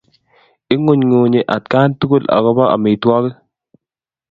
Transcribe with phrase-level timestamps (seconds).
[0.73, 3.35] Ing'unyng'unyi atkan tukul akobo amitwogik.